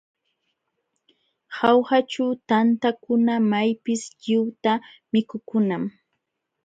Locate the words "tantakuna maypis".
2.49-4.01